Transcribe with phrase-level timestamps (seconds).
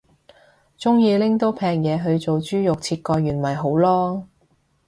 [0.79, 4.25] 鍾意拎刀劈嘢去做豬肉切割員咪好囉